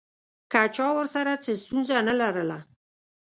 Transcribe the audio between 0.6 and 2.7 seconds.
چا ورسره څه ستونزه نه لرله.